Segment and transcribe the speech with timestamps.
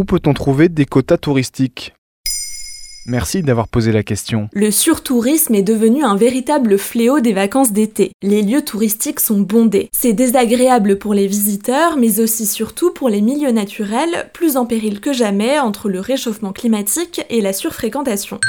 [0.00, 1.92] où peut-on trouver des quotas touristiques?
[3.04, 4.48] Merci d'avoir posé la question.
[4.54, 8.12] Le surtourisme est devenu un véritable fléau des vacances d'été.
[8.22, 9.90] Les lieux touristiques sont bondés.
[9.92, 15.00] C'est désagréable pour les visiteurs, mais aussi surtout pour les milieux naturels, plus en péril
[15.00, 18.40] que jamais entre le réchauffement climatique et la surfréquentation.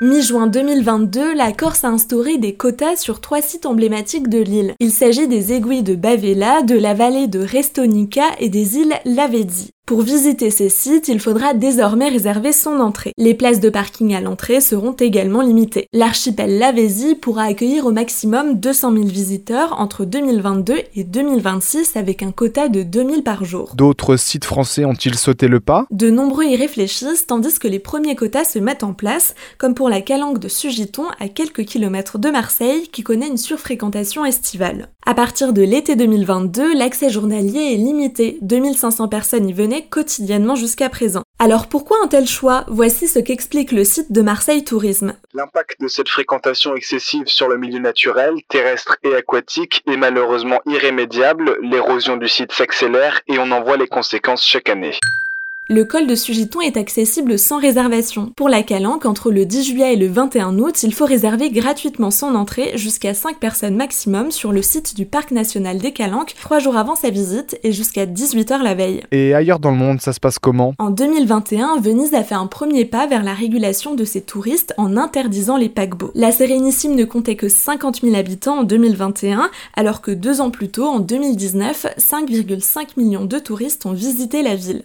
[0.00, 4.74] Mi-juin 2022, la Corse a instauré des quotas sur trois sites emblématiques de l'île.
[4.80, 9.73] Il s'agit des aiguilles de Bavella, de la vallée de Restonica et des îles Lavedi.
[9.86, 13.12] Pour visiter ces sites, il faudra désormais réserver son entrée.
[13.18, 15.88] Les places de parking à l'entrée seront également limitées.
[15.92, 22.32] L'archipel Lavésie pourra accueillir au maximum 200 000 visiteurs entre 2022 et 2026 avec un
[22.32, 23.72] quota de 2000 par jour.
[23.74, 25.86] D'autres sites français ont-ils sauté le pas?
[25.90, 29.90] De nombreux y réfléchissent tandis que les premiers quotas se mettent en place, comme pour
[29.90, 34.88] la calanque de Sugiton à quelques kilomètres de Marseille qui connaît une surfréquentation estivale.
[35.04, 38.38] À partir de l'été 2022, l'accès journalier est limité.
[38.40, 41.22] 2500 personnes y venaient quotidiennement jusqu'à présent.
[41.38, 42.64] Alors pourquoi un tel choix?
[42.68, 45.14] Voici ce qu'explique le site de Marseille Tourisme.
[45.34, 51.58] L'impact de cette fréquentation excessive sur le milieu naturel, terrestre et aquatique est malheureusement irrémédiable,
[51.62, 54.98] l'érosion du site s'accélère et on en voit les conséquences chaque année.
[55.70, 58.30] Le col de Sugiton est accessible sans réservation.
[58.36, 62.10] Pour la calanque, entre le 10 juillet et le 21 août, il faut réserver gratuitement
[62.10, 66.58] son entrée jusqu'à 5 personnes maximum sur le site du Parc national des Calanques, 3
[66.58, 69.04] jours avant sa visite et jusqu'à 18h la veille.
[69.10, 70.74] Et ailleurs dans le monde, ça se passe comment?
[70.78, 74.98] En 2021, Venise a fait un premier pas vers la régulation de ses touristes en
[74.98, 76.12] interdisant les paquebots.
[76.14, 80.68] La Sérénissime ne comptait que 50 000 habitants en 2021, alors que deux ans plus
[80.68, 84.82] tôt, en 2019, 5,5 millions de touristes ont visité la ville.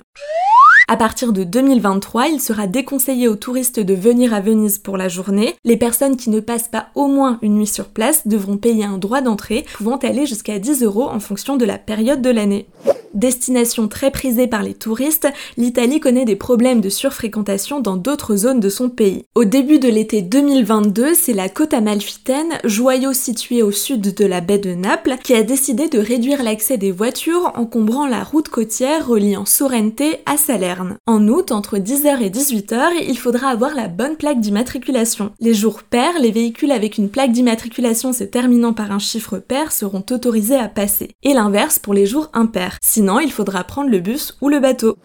[0.92, 5.08] À partir de 2023, il sera déconseillé aux touristes de venir à Venise pour la
[5.08, 5.54] journée.
[5.64, 8.98] Les personnes qui ne passent pas au moins une nuit sur place devront payer un
[8.98, 12.66] droit d'entrée pouvant aller jusqu'à 10 euros en fonction de la période de l'année.
[13.14, 18.60] Destination très prisée par les touristes, l'Italie connaît des problèmes de surfréquentation dans d'autres zones
[18.60, 19.24] de son pays.
[19.36, 24.42] Au début de l'été 2022, c'est la côte amalfitaine, joyau situé au sud de la
[24.42, 29.08] baie de Naples, qui a décidé de réduire l'accès des voitures encombrant la route côtière
[29.08, 30.98] reliant Sorrente à Salerne.
[31.08, 35.32] En août, entre 10h et 18h, il faudra avoir la bonne plaque d'immatriculation.
[35.40, 39.72] Les jours pairs, les véhicules avec une plaque d'immatriculation se terminant par un chiffre pair
[39.72, 41.10] seront autorisés à passer.
[41.24, 42.78] Et l'inverse pour les jours impairs.
[43.00, 44.98] Sinon, il faudra prendre le bus ou le bateau.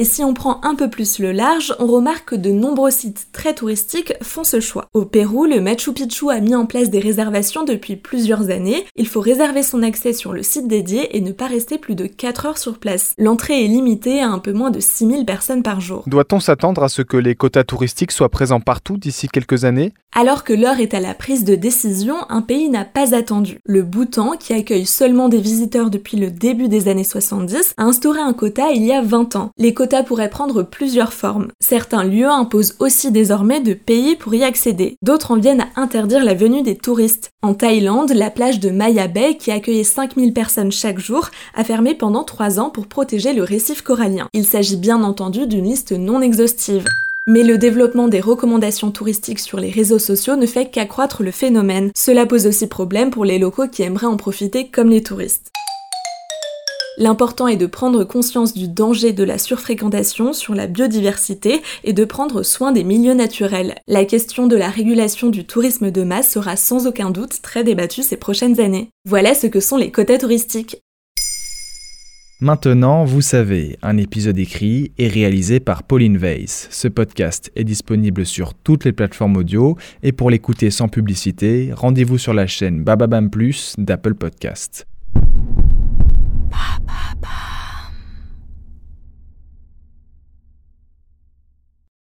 [0.00, 3.26] Et si on prend un peu plus le large, on remarque que de nombreux sites
[3.32, 4.86] très touristiques font ce choix.
[4.94, 8.86] Au Pérou, le Machu Picchu a mis en place des réservations depuis plusieurs années.
[8.96, 12.06] Il faut réserver son accès sur le site dédié et ne pas rester plus de
[12.06, 13.12] 4 heures sur place.
[13.18, 16.04] L'entrée est limitée à un peu moins de 6000 personnes par jour.
[16.06, 19.92] Doit-on s'attendre à ce que les quotas touristiques soient présents partout d'ici quelques années?
[20.12, 23.60] Alors que l'heure est à la prise de décision, un pays n'a pas attendu.
[23.64, 28.18] Le Bhoutan, qui accueille seulement des visiteurs depuis le début des années 70, a instauré
[28.18, 29.50] un quota il y a 20 ans.
[29.56, 31.48] Les quotas pourraient prendre plusieurs formes.
[31.58, 34.96] Certains lieux imposent aussi désormais de payer pour y accéder.
[35.02, 37.32] D'autres en viennent à interdire la venue des touristes.
[37.42, 41.94] En Thaïlande, la plage de Maya Bay, qui accueillait 5000 personnes chaque jour, a fermé
[41.94, 44.28] pendant 3 ans pour protéger le récif corallien.
[44.32, 46.84] Il s'agit bien entendu d'une liste non exhaustive.
[47.26, 51.90] Mais le développement des recommandations touristiques sur les réseaux sociaux ne fait qu'accroître le phénomène.
[51.96, 55.49] Cela pose aussi problème pour les locaux qui aimeraient en profiter comme les touristes.
[57.00, 62.04] L'important est de prendre conscience du danger de la surfréquentation sur la biodiversité et de
[62.04, 63.76] prendre soin des milieux naturels.
[63.88, 68.02] La question de la régulation du tourisme de masse sera sans aucun doute très débattue
[68.02, 68.90] ces prochaines années.
[69.08, 70.76] Voilà ce que sont les quotas touristiques.
[72.42, 76.68] Maintenant, vous savez, un épisode écrit et réalisé par Pauline Weiss.
[76.70, 82.18] Ce podcast est disponible sur toutes les plateformes audio et pour l'écouter sans publicité, rendez-vous
[82.18, 84.86] sur la chaîne Bababam Plus d'Apple Podcast.